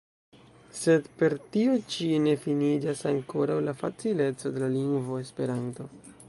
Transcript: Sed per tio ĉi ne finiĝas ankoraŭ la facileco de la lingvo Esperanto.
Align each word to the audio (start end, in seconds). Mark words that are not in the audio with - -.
Sed 0.77 1.09
per 1.19 1.35
tio 1.55 1.75
ĉi 1.95 2.07
ne 2.23 2.33
finiĝas 2.45 3.05
ankoraŭ 3.11 3.59
la 3.67 3.77
facileco 3.83 4.53
de 4.57 4.65
la 4.65 4.71
lingvo 4.79 5.21
Esperanto. 5.27 5.89